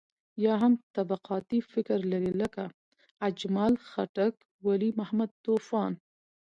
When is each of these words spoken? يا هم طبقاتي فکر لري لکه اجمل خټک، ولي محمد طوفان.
يا 0.43 0.53
هم 0.61 0.73
طبقاتي 0.97 1.59
فکر 1.73 1.97
لري 2.11 2.31
لکه 2.41 2.65
اجمل 3.27 3.73
خټک، 3.89 4.33
ولي 4.65 4.89
محمد 4.99 5.29
طوفان. 5.45 5.91